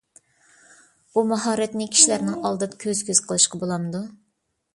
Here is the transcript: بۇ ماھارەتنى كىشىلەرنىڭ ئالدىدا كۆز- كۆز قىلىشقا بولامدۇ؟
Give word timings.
بۇ 1.17 1.23
ماھارەتنى 1.31 1.87
كىشىلەرنىڭ 1.97 2.41
ئالدىدا 2.51 2.81
كۆز- 2.87 3.03
كۆز 3.11 3.23
قىلىشقا 3.29 3.61
بولامدۇ؟ 3.67 4.05